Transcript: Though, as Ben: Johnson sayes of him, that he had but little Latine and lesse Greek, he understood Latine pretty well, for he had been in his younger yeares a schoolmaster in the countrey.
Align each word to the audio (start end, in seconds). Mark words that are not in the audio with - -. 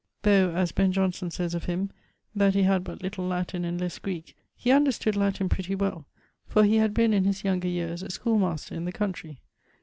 Though, 0.23 0.49
as 0.55 0.71
Ben: 0.71 0.91
Johnson 0.91 1.29
sayes 1.29 1.53
of 1.53 1.65
him, 1.65 1.91
that 2.33 2.55
he 2.55 2.63
had 2.63 2.83
but 2.83 3.03
little 3.03 3.27
Latine 3.27 3.63
and 3.63 3.79
lesse 3.79 3.99
Greek, 3.99 4.35
he 4.55 4.71
understood 4.71 5.15
Latine 5.15 5.47
pretty 5.47 5.75
well, 5.75 6.07
for 6.47 6.63
he 6.63 6.77
had 6.77 6.91
been 6.95 7.13
in 7.13 7.23
his 7.25 7.43
younger 7.43 7.67
yeares 7.67 8.01
a 8.01 8.09
schoolmaster 8.09 8.73
in 8.73 8.85
the 8.85 8.91
countrey. 8.93 9.41